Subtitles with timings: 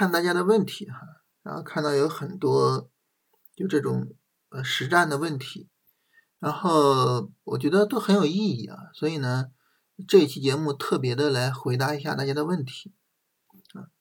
[0.00, 0.98] 看大家的问题哈，
[1.42, 2.90] 然后看到有很多
[3.54, 4.16] 就这种
[4.48, 5.68] 呃实战的问题，
[6.38, 9.50] 然后我觉得都很有意义啊，所以呢，
[10.08, 12.94] 这一期节目特别的来回答一下大家的问题
[13.74, 13.92] 啊。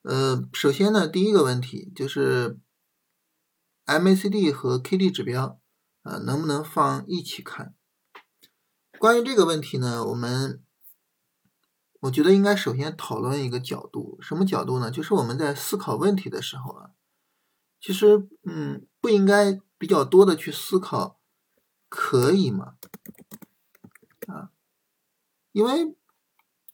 [0.00, 2.58] 呃，首先呢，第一个问题就是
[3.84, 5.60] MACD 和 KD 指标
[6.00, 7.74] 啊能不能放一起看？
[8.98, 10.64] 关于这个问题呢，我们。
[12.00, 14.90] 我觉得应该首先讨论一个角度，什么角度呢？
[14.90, 16.90] 就是我们在思考问题的时候啊，
[17.78, 21.20] 其实嗯，不应该比较多的去思考
[21.90, 22.76] 可以吗？
[24.28, 24.50] 啊，
[25.52, 25.94] 因为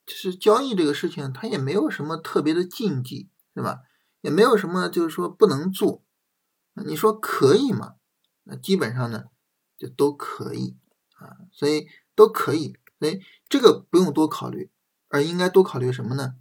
[0.05, 3.81] 就是交易这个事情，它也没有什么特别的禁忌，是吧？
[4.21, 6.05] 也没有什么就是说不能做。
[6.87, 7.95] 你说可以吗？
[8.45, 9.25] 那基本上呢，
[9.77, 10.77] 就都可以
[11.17, 14.71] 啊，所以都可以，所以这个不用多考虑。
[15.09, 16.35] 而应该多考虑什么呢？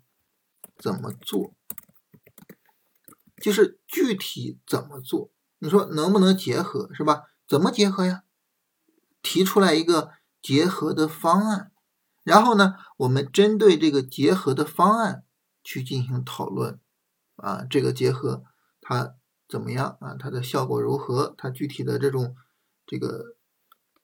[0.78, 1.54] 怎么做？
[3.42, 5.30] 就是具体怎么做？
[5.60, 7.24] 你说能不能结合，是吧？
[7.48, 8.24] 怎么结合呀？
[9.22, 11.72] 提出来一个结合的方案，
[12.24, 15.24] 然后呢，我们针对这个结合的方案
[15.64, 16.80] 去进行讨论。
[17.36, 18.44] 啊，这个结合
[18.80, 19.16] 它
[19.48, 20.16] 怎么样啊？
[20.18, 21.36] 它的效果如何？
[21.38, 22.36] 它具体的这种
[22.88, 23.36] 这个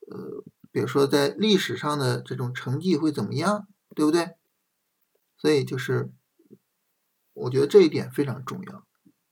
[0.10, 3.68] 呃，比如说在历史上的这种成绩会怎么样？
[3.96, 4.36] 对不对？
[5.42, 6.12] 所以就是，
[7.34, 8.86] 我觉得这一点非常重要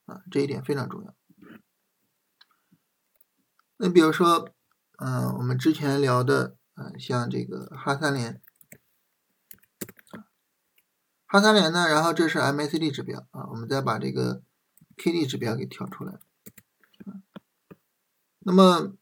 [0.06, 1.14] 啊，这一点非常重要。
[3.78, 4.50] 那比如说，
[4.98, 8.42] 嗯，我们之前聊的，嗯，像这个哈三联，
[11.28, 14.42] 哈三联呢，然后这是 MACD 指标啊，我们再把这个
[14.98, 16.18] KD 指标给调出来。
[18.40, 18.96] 那么，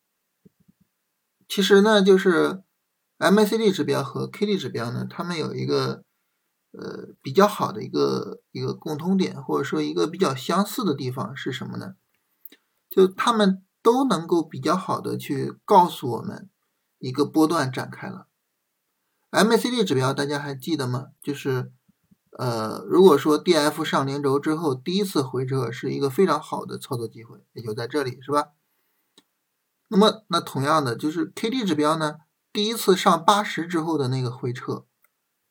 [1.48, 2.62] 其实呢，就是
[3.18, 6.04] MACD 指标和 KD 指标呢，它们有一个。
[6.80, 11.96] 呃，比较好的一个一个共通点，或者说一个比较相似的地方是什么呢？
[12.90, 16.50] 就他们都能够比较好的去告诉我们
[17.00, 18.28] 一个波段展开了。
[19.32, 21.08] MACD 指标大家还记得吗？
[21.22, 21.72] 就是
[22.32, 28.50] 呃，如果说 DF 上零轴之后第一次回撤是一个非常好的操作机会，也就在这里，是吧？
[29.88, 32.18] 那么那同样的就是 KD 指标呢，
[32.54, 34.86] 第一次上八十之后的那个回撤，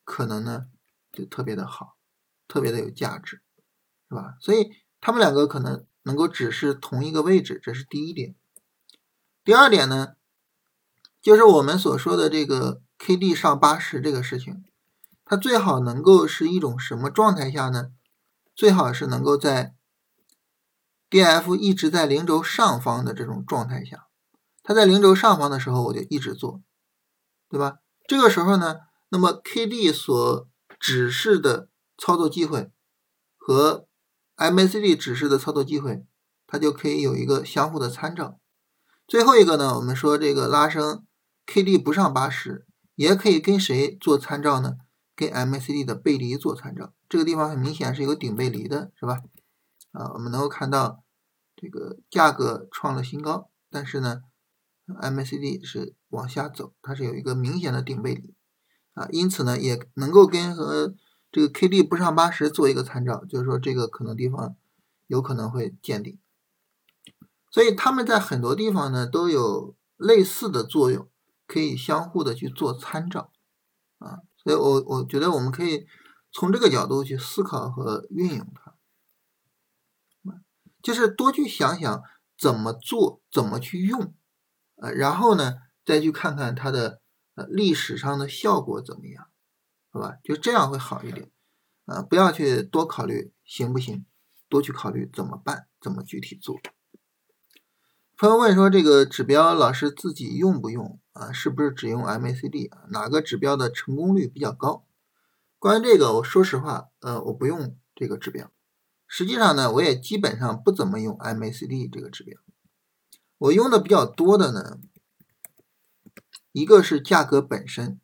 [0.05, 0.67] 可能呢？
[1.17, 1.97] 就特别的好，
[2.47, 3.41] 特别的有价值，
[4.11, 4.37] 是吧？
[4.41, 4.69] 所以
[5.01, 8.37] 他们两个可能能够指示同一个位置，这是第一点。
[9.43, 10.17] 第二点呢，
[11.23, 14.65] 就是我们所说的这个 K D 上八十这个事情，
[15.25, 17.93] 它最好能够是一种什么状态下呢？
[18.55, 19.75] 最好是能够在
[21.09, 24.09] D F 一直在零轴上方的这种状态下，
[24.63, 26.61] 它在零轴上方的时候，我就一直做，
[27.49, 27.79] 对吧？
[28.09, 28.77] 这个时候呢，
[29.09, 32.71] 那么 K D 所指示的操作机会
[33.37, 33.87] 和
[34.37, 36.05] MACD 指示的操作机会，
[36.47, 38.39] 它就可以有一个相互的参照。
[39.09, 41.07] 最后一个呢，我们说这个拉升
[41.47, 44.77] KD 不上八十，也可以跟谁做参照呢？
[45.15, 46.93] 跟 MACD 的背离做参照。
[47.09, 49.23] 这个地方很明显是有顶背离的，是吧？
[49.93, 51.03] 啊，我们能够看到
[51.57, 54.21] 这个价格创了新高，但是呢
[54.87, 58.36] ，MACD 是往下走，它是有一个明显的顶背离。
[58.97, 60.95] 啊，因此呢，也能够跟和
[61.31, 64.57] 这个 K D 不上八十做一个参照，就是说这个可能地方
[65.07, 66.19] 有可能会见顶，
[67.51, 71.11] 所以他们在很多地方呢都有类似的作用，
[71.47, 73.31] 可以相互的去做参照
[73.99, 75.87] 啊，所以我我觉得我们可以
[76.33, 78.75] 从这个角度去思考和运用它，
[80.83, 82.03] 就是多去想想
[82.39, 84.15] 怎么做，怎么去用，
[84.77, 87.03] 呃，然后呢再去看看它的。
[87.37, 89.29] 呃，历史上的效果怎么样？
[89.93, 91.31] 好吧，就这样会好一点。
[91.85, 94.05] 啊，不要去多考虑行不行，
[94.49, 96.59] 多去考虑怎么办，怎么具体做。
[98.17, 101.31] 朋友问说，这个指标老师自己用不用啊？
[101.31, 102.87] 是不是只用 MACD 啊？
[102.91, 104.87] 哪个指标的成功率比较高？
[105.59, 108.51] 关于这个，我说实话，呃，我不用这个指标。
[109.07, 112.41] 实际上呢，我也基本上不怎么用 MACD 这个指标。
[113.39, 114.81] 我用的比较多的呢。
[116.57, 118.01] 一个是价格本身，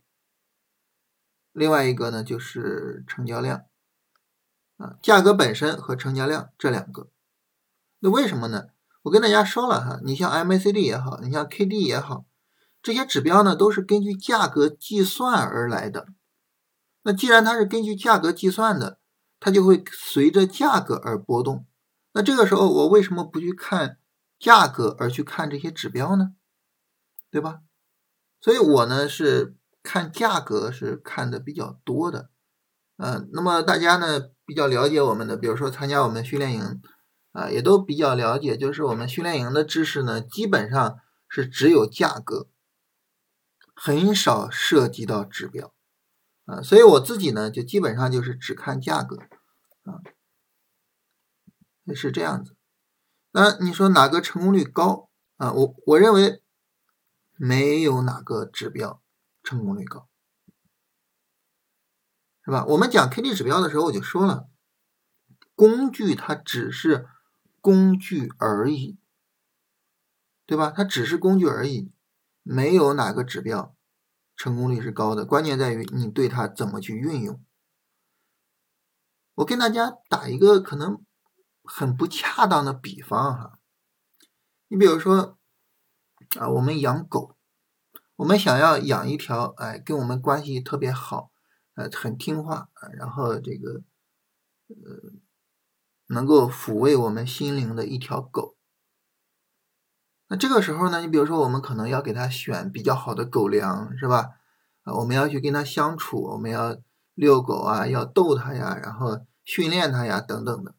[1.52, 3.64] 另外一个呢就是成交量，
[4.76, 7.08] 啊，价格本身和成交量这两个，
[8.00, 8.66] 那为什么呢？
[9.04, 12.26] 我跟大家说了哈，你像 MACD 也好，你像 KD 也好，
[12.82, 16.08] 这些指标呢都是根据价格计算而来的。
[17.04, 18.99] 那既然它是根据价格计算的，
[19.40, 21.64] 它就会随着价格而波动。
[22.12, 23.96] 那这个时候我为什么不去看
[24.38, 26.34] 价格而去看这些指标呢？
[27.31, 27.62] 对吧？
[28.42, 32.28] 所以我呢是看价格是看的比较多的，
[32.98, 36.82] 嗯，那么大家呢比较了解我们的，比如说参加我们训练营
[37.30, 40.98] 啊，也都比较了解，就是我们训练营的知识呢，基本上
[41.28, 42.48] 是只有价格，
[43.74, 45.72] 很少涉及到指标
[46.44, 49.16] 啊，所以我自己呢就基本上就是只看价格
[49.84, 50.02] 啊，
[51.94, 52.56] 是这样子。
[53.30, 55.52] 那你说哪个成功率高啊？
[55.52, 56.41] 我我认为
[57.37, 59.02] 没有哪个指标
[59.43, 60.08] 成功率高。
[62.44, 62.64] 是吧？
[62.67, 64.49] 我们讲 K D 指标的时候，我就说了，
[65.55, 67.08] 工具它只是
[67.61, 68.99] 工具而已，
[70.44, 70.73] 对吧？
[70.76, 71.93] 它只是工具而已，
[72.43, 73.76] 没有哪个指标
[74.35, 75.25] 成功率是高的。
[75.25, 77.40] 关键在于你对它怎么去运用。
[79.35, 81.05] 我跟大家打一个可能
[81.62, 83.61] 很不恰当的比方哈，
[84.67, 85.38] 你比如说
[86.38, 87.37] 啊，我们养狗，
[88.17, 91.31] 我们想要养一条哎跟我们关系特别好。
[91.75, 92.69] 呃，很听话，
[92.99, 93.81] 然后这个
[94.69, 95.12] 呃，
[96.08, 98.56] 能够抚慰我们心灵的一条狗。
[100.29, 104.32] 那这个时候呢，你比如说，我们可能要给它选比较好的狗粮，是吧？
[104.82, 106.76] 啊，我们要去跟它相处，我们要
[107.14, 110.75] 遛狗啊，要逗它呀，然后训练它呀，等等的。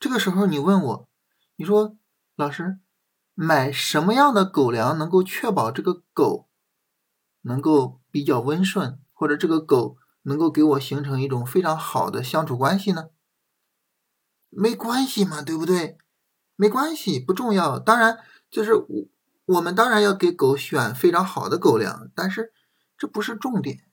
[0.00, 1.08] 这个时候你问我，
[1.56, 1.98] 你说
[2.34, 2.78] 老师，
[3.40, 6.48] 买什么样的狗粮能够确保这个狗
[7.42, 8.98] 能够比较温顺？
[9.12, 13.10] 或者这个狗能够给我形成一种非常好的相处关系呢？
[14.48, 15.98] 没关系嘛，对不对？
[16.56, 17.78] 没关系，不重要。
[17.78, 18.18] 当然，
[18.50, 18.86] 就是我
[19.44, 22.52] 我们当然要给狗选非常好的狗粮，但是
[22.96, 23.84] 这不是重点。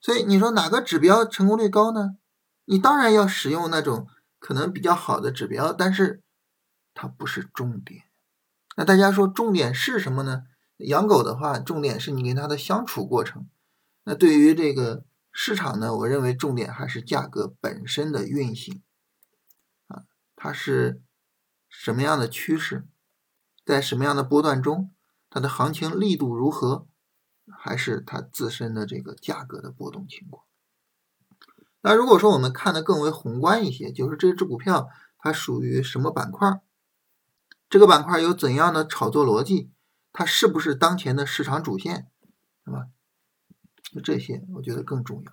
[0.00, 2.16] 所以你说哪个指标成功率高呢？
[2.64, 4.08] 你当然要使用那种
[4.40, 6.24] 可能比较好的指标，但是
[6.92, 8.09] 它不是重点。
[8.80, 10.44] 那大家说重点是什么呢？
[10.78, 13.46] 养狗的话，重点是你跟它的相处过程。
[14.04, 18.80] 那对于这个市场呢，我认为重点还是价格本身的运行，
[19.88, 20.04] 啊，
[20.34, 21.02] 它是
[21.68, 22.86] 什么样的趋势，
[23.66, 24.90] 在什么样的波段中，
[25.28, 26.86] 它的行情力度如何，
[27.52, 30.44] 还是它自身的这个价格的波动情况。
[31.82, 34.88] 那如果说我们看的更为宏观一些，就是这只股票
[35.18, 36.62] 它属于什么板块，
[37.70, 39.70] 这个板块有怎样的炒作逻辑，
[40.12, 42.10] 它是不是当前的市场主线，
[42.64, 42.88] 是吧？
[43.92, 45.32] 就这些，我觉得更重要。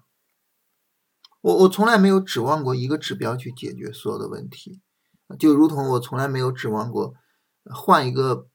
[1.42, 4.82] 我我从来没有指望过一个指标去解决所有的问题，
[5.40, 7.16] 就如同我从来没有指望过
[7.66, 8.48] 换一个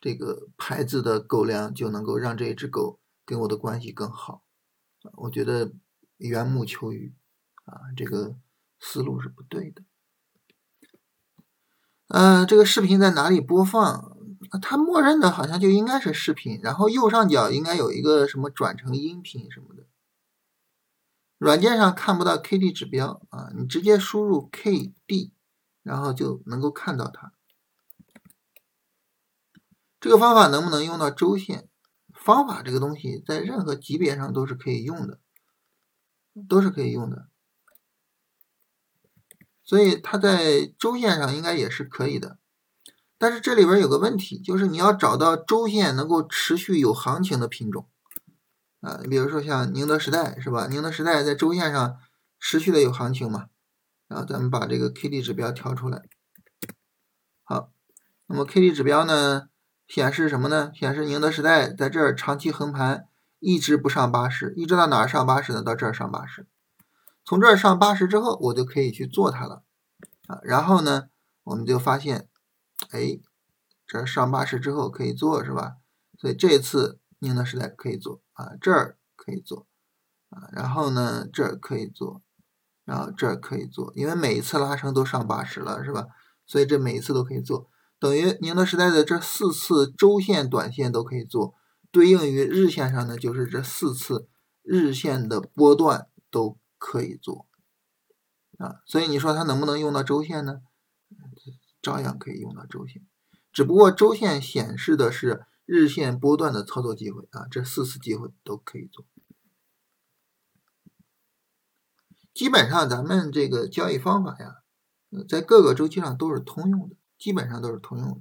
[0.00, 4.42] 这个牌子的狗粮就能够让这一只狗跟我的关系更好。
[5.14, 5.72] 我觉得
[6.18, 7.14] 缘木求鱼
[7.64, 8.36] 啊，这个
[8.78, 9.82] 思路是不对的。
[12.14, 14.14] 嗯，这个视频在哪里播放？
[14.60, 19.84] 它默认的好像就应该是视频，然后右上角应该有一个什么转成音频什么的。
[21.38, 25.32] 软件上看不到 K D 指标啊，你直接输入 K D，
[25.82, 27.32] 然后就能够看到它。
[29.98, 31.70] 这个方法能不能用到周线？
[32.12, 35.18] 方法这个东西在任何级别上都是可以用的，
[36.46, 37.30] 都是可以用的。
[39.64, 42.38] 所以它在周线上应该也是可以的。
[43.18, 47.88] 但是这里边有个问题，就是你要找到周线能够持续有行情的品种
[48.80, 50.66] 啊，你比如说像宁德时代是吧？
[50.66, 51.96] 宁德时代在周线上
[52.40, 53.46] 持续的有行情嘛？
[54.08, 56.02] 然后咱们把这个 K D 指标调出来，
[57.44, 57.70] 好，
[58.26, 59.44] 那么 K D 指标呢
[59.86, 60.72] 显示什么呢？
[60.74, 63.06] 显示宁德时代在这儿长期横盘，
[63.38, 65.62] 一直不上八十，一直到哪儿上八十呢？
[65.62, 66.46] 到这儿上八十，
[67.24, 69.62] 从这儿上八十之后，我就可以去做它了
[70.26, 70.40] 啊。
[70.42, 71.08] 然后呢，
[71.44, 72.28] 我们就发现。
[72.90, 73.20] 哎，
[73.86, 75.76] 这上八十之后可以做是吧？
[76.18, 79.68] 所以这次宁德时代可以做啊，这儿可以做
[80.30, 82.22] 啊，然后呢这儿可以做，
[82.84, 86.08] 然后这儿可以做，因为每一次拉升都上八十了是吧？
[86.44, 91.54] 所以这每一次都可以做，等于宁德时代的这四次周线、短线都可以做，
[91.92, 94.28] 对应于日线上呢，就是这四次
[94.62, 97.46] 日线的波段都可以做
[98.58, 98.82] 啊。
[98.84, 100.62] 所以你说它能不能用到周线呢？
[101.80, 103.06] 照样可以用到周线，
[103.52, 109.04] 只不过周线显示的是日线波段的操作机会啊，这四次机会都可以做。
[112.32, 114.62] 基本上咱们这个交易方法呀，
[115.28, 118.20] 在各个周期上都是通用的，基本上都是通用的。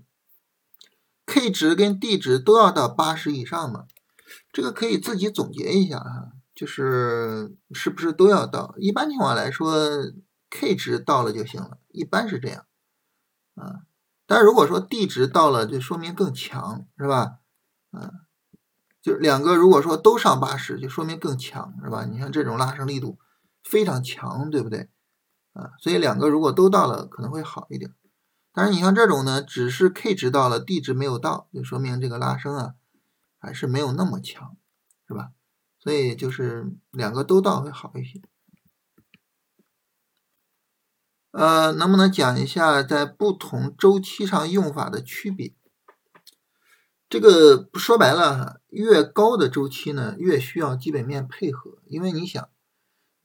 [1.25, 3.85] K 值跟 D 值都要到八十以上嘛？
[4.51, 8.75] 这个可以自己总结一下哈，就是是不是都要到？
[8.77, 9.73] 一般情况来说
[10.51, 12.67] ，K 值到了就行了，一般是这样。
[13.55, 13.81] 啊，
[14.27, 17.39] 但如果说 D 值到了，就说明更强，是吧？
[17.89, 18.11] 啊，
[19.01, 22.05] 就两个如果说都上八十，就说明更强，是吧？
[22.05, 23.17] 你像这种拉升力度
[23.63, 24.91] 非常强，对不对？
[25.53, 27.95] 啊，所以两个如果都到了，可能会好一点。
[28.53, 32.75] 但是你像这种呢，只是 K 值到了，D 值没有到，就说明这个拉升啊
[33.39, 34.55] 还是没有那么强，
[35.07, 35.31] 是吧？
[35.81, 38.21] 所以就是两个都到会好一些。
[41.31, 45.55] 呃，能不能讲一下在不同周期上用法的区别？
[47.09, 52.49] 这个说白了，越高的周期呢，越需要基本面配合，因为你想，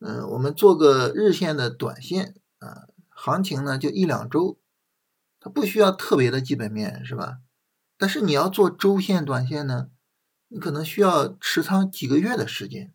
[0.00, 4.58] 嗯，我们做个日线的短线啊，行情呢就一两周，
[5.38, 7.38] 它不需要特别的基本面，是吧？
[7.98, 9.88] 但是你要做周线短线呢，
[10.48, 12.92] 你可能需要持仓几个月的时间，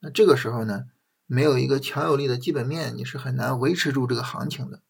[0.00, 0.86] 那这个时候呢？
[1.28, 4.80] 没有一个强有力的基本面，你是很难维持住这个行情的。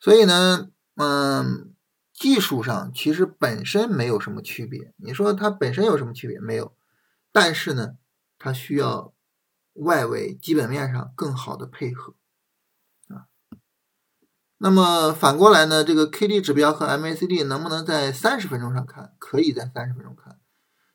[0.00, 1.72] 所以呢，嗯，
[2.12, 4.92] 技术上其实本身没有什么区别。
[4.96, 6.40] 你说它本身有什么区别？
[6.40, 6.76] 没有。
[7.30, 7.96] 但是呢，
[8.40, 9.14] 它需要
[9.74, 12.16] 外围基本面上更好的配合
[13.06, 13.30] 啊。
[14.58, 19.14] 那么反过来呢，这个 K D 指标和 M A C D 能不能在三十分钟上看？
[19.20, 20.40] 可以在三十分钟看。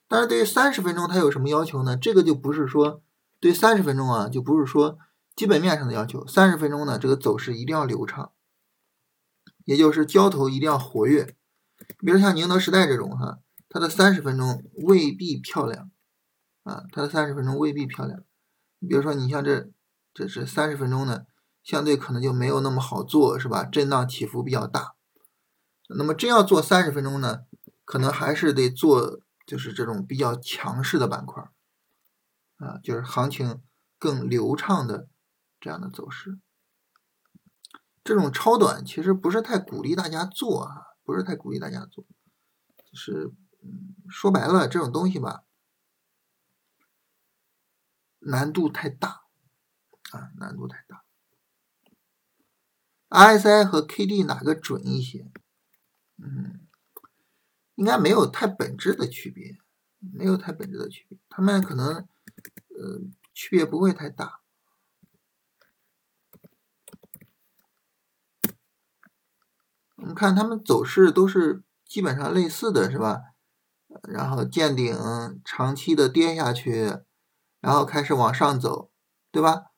[0.09, 1.95] 但是对于三十分钟，它有什么要求呢？
[1.95, 3.01] 这个就不是说。
[3.41, 4.99] 对三十分钟啊，就不是说
[5.33, 6.27] 基本面上的要求。
[6.27, 8.33] 三十分钟呢，这个走势一定要流畅，
[9.63, 11.37] 也就是交投一定要活跃。
[11.99, 13.39] 比如像宁德时代这种哈，
[13.69, 15.89] 它的三十分钟未必漂亮
[16.63, 18.19] 啊，它的三十分钟未必漂亮。
[18.81, 19.69] 比如说你像这，
[20.13, 21.21] 这是三十分钟呢，
[21.63, 23.63] 相对可能就没有那么好做，是吧？
[23.63, 24.95] 震荡起伏比较大。
[25.87, 27.43] 那么真要做三十分钟呢，
[27.85, 31.43] 可能还是得做就是这种比较强势的板块。
[32.57, 33.63] 啊，就是行情
[33.97, 35.07] 更流畅的
[35.61, 36.37] 这样的走势，
[38.03, 42.05] 这种超短其实不是太鼓励大家做啊，不是太鼓励大家做，
[42.83, 43.31] 就是
[43.63, 45.45] 嗯，说白了这种东西吧，
[48.19, 49.23] 难度太大
[50.11, 51.05] 啊，难度太大。
[53.07, 55.31] RSI 和 KD 哪个准一些？
[56.17, 56.67] 嗯，
[57.79, 59.57] 应该没有太本质的区别，
[60.13, 62.05] 没有太本质的区别，他们可能。
[62.77, 63.01] 呃，
[63.33, 64.39] 区别不会太大。
[69.95, 73.21] 我们看他们走势都是基本上类似的，是吧？
[74.03, 74.95] 然后见顶，
[75.43, 76.99] 长期的跌下去，
[77.59, 78.91] 然后开始往上走，
[79.31, 79.71] 对吧？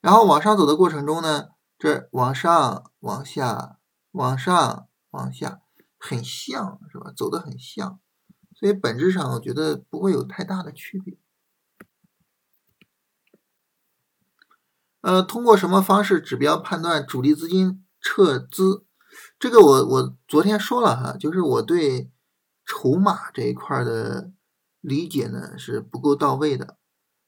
[0.00, 3.78] 然后往上走的过程中呢，这往上、往下、
[4.10, 5.60] 往上、往下，
[5.98, 7.12] 很像是吧？
[7.16, 8.00] 走的很像，
[8.54, 11.18] 所以本质上我觉得不会有太大的区别。
[15.00, 18.84] 呃，通过什么方式指标判断主力资金撤资？
[19.38, 22.10] 这个我我昨天说了哈，就是我对
[22.66, 24.32] 筹码这一块的
[24.80, 26.76] 理解呢是不够到位的。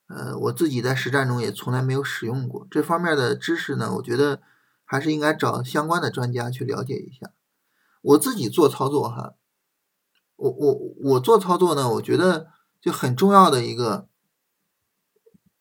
[0.08, 4.42] 呃，我自己在实战中也从来没有使用过这方面的知识呢，我觉得
[4.84, 7.30] 还是应该找相关的专家去了解一下。
[8.00, 9.34] 我自己做操作哈，
[10.36, 12.48] 我我我做操作呢，我觉得
[12.80, 14.08] 就很重要的一个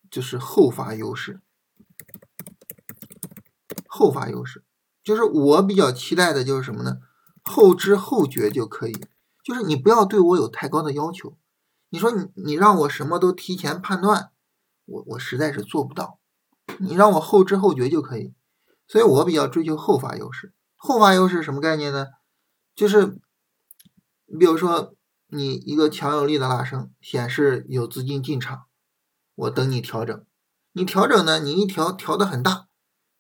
[0.10, 1.42] 就是后发优势。
[3.92, 4.64] 后发优势，
[5.04, 7.00] 就是我比较期待的，就是什么呢？
[7.44, 8.96] 后知后觉就可以，
[9.44, 11.36] 就是你不要对我有太高的要求。
[11.90, 14.32] 你说你你让我什么都提前判断，
[14.86, 16.20] 我我实在是做不到。
[16.78, 18.34] 你让我后知后觉就可以，
[18.88, 20.54] 所以我比较追求后发优势。
[20.76, 22.06] 后发优势什么概念呢？
[22.80, 23.20] 就是
[24.26, 24.96] 你比如说
[25.28, 28.68] 你一个强有力的拉升显示有资金进场，
[29.36, 30.26] 我等你调整。
[30.72, 32.70] 你调整呢，你一调调的很大。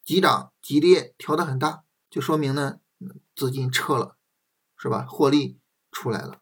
[0.05, 2.77] 急涨急跌调的很大，就说明呢
[3.35, 4.15] 资金撤了，
[4.77, 5.05] 是吧？
[5.05, 5.59] 获利
[5.91, 6.39] 出来了。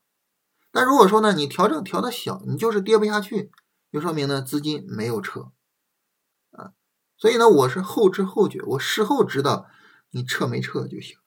[0.69, 3.49] 但如果说呢你调整调的小，你就是跌不下去，
[3.91, 5.51] 就说明呢资金没有撤
[6.51, 6.73] 啊。
[7.17, 9.65] 所以呢我是后知后觉，我事后知道
[10.11, 11.17] 你撤没撤就行，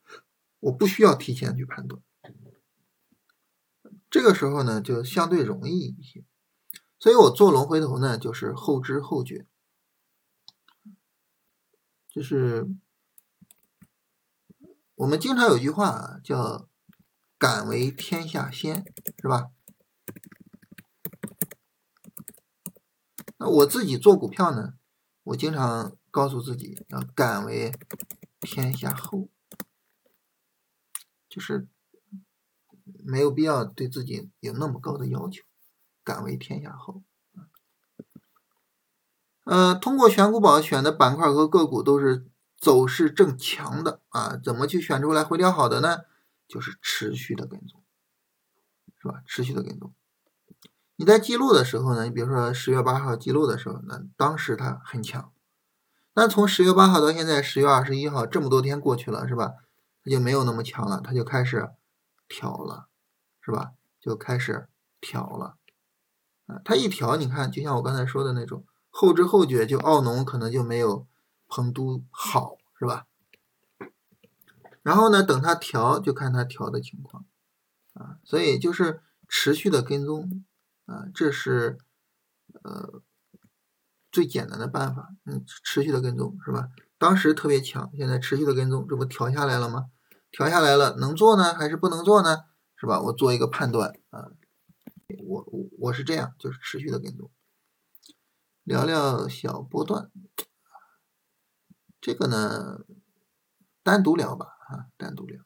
[0.61, 2.03] 我不需要提前去判断。
[4.09, 6.25] 这个时候呢就相对容易一些，
[6.99, 9.47] 所以我做龙回头呢就是后知后觉。
[12.09, 12.69] 就是
[14.97, 16.69] 我们经常有句话叫
[17.39, 18.85] “敢为天下先”，
[19.23, 19.53] 是吧？
[23.39, 24.75] 那我自己做股票呢，
[25.23, 27.73] 我经常告诉自己要“敢为
[28.41, 29.29] 天下后”，
[31.31, 31.67] 就是
[33.03, 35.45] 没有必要对自己有那么高的要求
[36.05, 37.03] ，“敢为天下后”。
[39.45, 42.27] 呃，通过选股宝选的板块和个股都是
[42.59, 46.01] 走势正强的啊，怎么去选出来回调好的呢？
[46.47, 47.83] 就是持续的跟踪，
[49.01, 49.23] 是吧？
[49.25, 49.95] 持续的跟踪。
[50.97, 55.33] 你在记录的时候呢，你比如说十月八号记录的时候，那当时它很强。
[56.13, 59.55] 那从十月八号到现在十月二十一号，这么多天过去了，是吧？
[60.05, 61.71] 它就没有那么强了，它就开始
[62.29, 62.89] 调了，
[63.41, 63.73] 是吧？
[64.01, 64.69] 就开始
[65.01, 65.57] 调了。
[66.47, 71.07] 啊，它一调，你看，就像我刚才说的那种后知后觉，就奥农可能就没有
[71.47, 73.07] 彭都好，是吧？
[74.83, 77.25] 然后呢，等它调，就看它调的情况。
[77.95, 80.45] 啊，所以就是持续的跟踪，
[80.87, 81.79] 啊，这是
[82.63, 83.03] 呃。
[84.13, 86.69] 最简单的办法，嗯，持续的跟踪是吧？
[87.01, 89.87] 当时特别强，现在持续的跟踪，这不调下来了吗？
[90.31, 92.45] 调下来了，能做呢还是不能做呢？
[92.77, 93.01] 是吧？
[93.01, 94.33] 我做一个判断啊，
[95.27, 97.31] 我我我是这样，就是持续的跟踪。
[98.65, 100.11] 聊聊小波段，
[102.03, 102.81] 这个呢
[103.83, 105.43] 单独聊吧，啊，单独聊。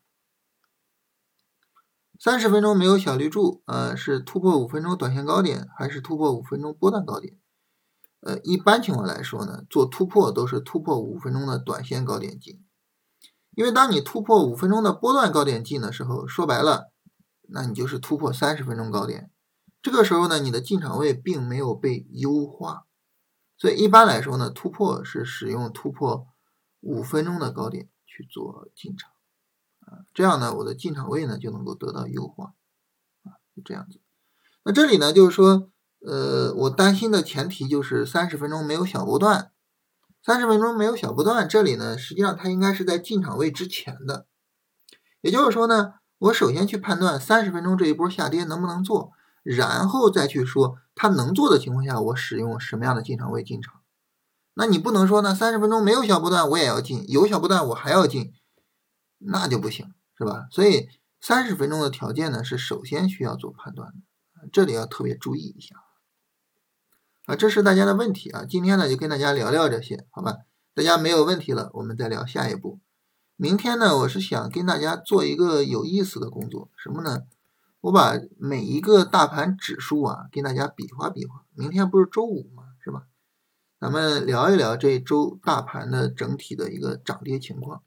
[2.18, 7.38] 三十分钟没有小绿柱，呃，是突破五分钟短线高点，还是突破五分钟波段高点？
[8.26, 12.64] 呃，一般情况来说呢，做突破都是突破五分钟的短线高点进，
[13.50, 16.90] 因为当你突破五分钟的波段高点进的时候，说白了，
[17.42, 19.30] 那你就是突破三十分钟高点，
[19.82, 22.86] 这个时候呢，你的进场位并没有被优化，
[23.58, 26.26] 所以一般来说呢，突破是使用突破
[26.80, 29.10] 五分钟的高点去做进场，
[29.80, 32.54] 啊，这样呢，我的进场位呢就能够得到优化，
[33.24, 34.00] 啊，就这样子。
[34.62, 35.68] 那这里呢，就是说。
[36.06, 39.50] 呃，我担心的前提就是三十分钟没有小波段，
[40.22, 44.26] 三十分钟没有小波段，这里呢，实际上它应该是在进场位之前的，
[45.22, 53.80] 也就是说呢，我首先去判断三十分钟这一波下跌能不能做，然后再去说它能做的情况下，我使用什么样的进场位进场。
[54.52, 58.32] 那你不能说呢，三十分钟没有小波段我也要进，有小波段我还要进，
[59.18, 60.48] 那就不行，是吧？
[60.50, 60.88] 所以
[61.20, 65.74] 三十分钟的条件呢，是首先需要做判断的，这里要特别注意一下。
[67.26, 68.44] 啊，这是大家的问题啊！
[68.44, 70.40] 今天呢就跟大家聊聊这些，好吧？
[70.74, 72.80] 大家没有问题了，我们再聊下一步。
[73.36, 77.22] 明天呢，我是想跟大家做一个有意思的工作，什么呢？
[77.80, 81.46] 我把每一个大盘指数啊，跟大家比划比划。
[81.54, 82.64] 明天不是周五吗？
[82.84, 83.04] 是吧？
[83.80, 87.82] 咱们聊一聊这周大盘的整体的一个涨跌情况。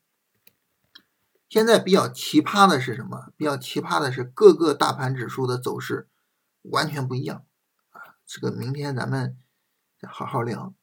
[1.48, 3.32] 现在比较奇葩的是什么？
[3.38, 6.08] 比较奇葩的是各个大盘指数的走势
[6.64, 7.44] 完全不一样。
[8.28, 9.40] 这个明天咱们
[9.98, 10.76] 再好好聊。